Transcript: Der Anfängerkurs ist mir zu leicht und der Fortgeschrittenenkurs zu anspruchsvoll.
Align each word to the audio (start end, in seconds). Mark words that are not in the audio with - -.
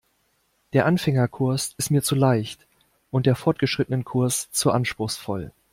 Der 0.73 0.87
Anfängerkurs 0.87 1.75
ist 1.77 1.91
mir 1.91 2.01
zu 2.01 2.15
leicht 2.15 2.65
und 3.11 3.27
der 3.27 3.35
Fortgeschrittenenkurs 3.35 4.49
zu 4.49 4.71
anspruchsvoll. 4.71 5.51